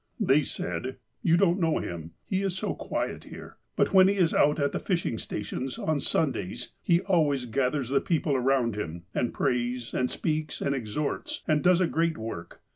They 0.19 0.41
said: 0.41 0.97
"You 1.21 1.37
don't 1.37 1.59
know 1.59 1.77
him. 1.77 2.13
He 2.25 2.41
is 2.41 2.55
so 2.57 2.73
quiet 2.73 3.25
here. 3.25 3.57
But 3.75 3.93
when 3.93 4.07
he 4.07 4.15
is 4.15 4.33
out 4.33 4.59
at 4.59 4.71
the 4.71 4.79
fishing 4.79 5.19
stations, 5.19 5.77
on 5.77 5.99
Sun 5.99 6.31
days, 6.31 6.71
he 6.81 7.01
always 7.01 7.45
gathers 7.45 7.89
the 7.89 8.01
people 8.01 8.35
around 8.35 8.73
him, 8.73 9.03
and 9.13 9.31
prays, 9.31 9.93
speaks 10.07 10.59
and 10.59 10.73
exhorts, 10.73 11.43
and 11.47 11.61
does 11.61 11.81
a 11.81 11.85
great 11.85 12.17
work. 12.17 12.63